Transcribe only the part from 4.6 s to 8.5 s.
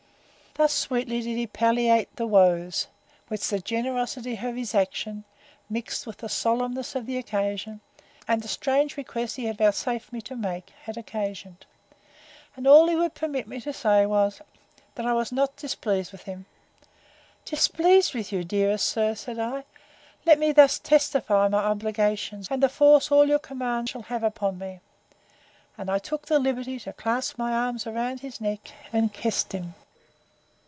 actions, mixed with the solemness of the occasion, and the